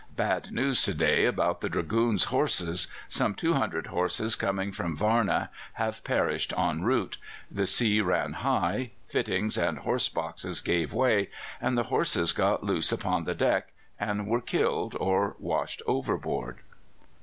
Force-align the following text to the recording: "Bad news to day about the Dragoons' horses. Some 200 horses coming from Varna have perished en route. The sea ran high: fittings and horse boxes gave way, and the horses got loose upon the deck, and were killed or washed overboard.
"Bad 0.15 0.51
news 0.51 0.81
to 0.85 0.95
day 0.95 1.25
about 1.25 1.61
the 1.61 1.69
Dragoons' 1.69 2.23
horses. 2.23 2.87
Some 3.07 3.35
200 3.35 3.85
horses 3.85 4.35
coming 4.35 4.71
from 4.71 4.95
Varna 4.97 5.51
have 5.73 6.03
perished 6.03 6.51
en 6.57 6.81
route. 6.81 7.19
The 7.51 7.67
sea 7.67 8.01
ran 8.01 8.33
high: 8.33 8.93
fittings 9.07 9.59
and 9.59 9.77
horse 9.77 10.09
boxes 10.09 10.59
gave 10.59 10.91
way, 10.91 11.29
and 11.61 11.77
the 11.77 11.83
horses 11.93 12.31
got 12.31 12.63
loose 12.63 12.91
upon 12.91 13.25
the 13.25 13.35
deck, 13.35 13.73
and 13.99 14.25
were 14.25 14.41
killed 14.41 14.97
or 14.99 15.35
washed 15.37 15.83
overboard. 15.85 16.61